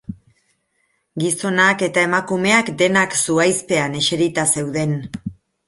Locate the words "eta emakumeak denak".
1.89-3.15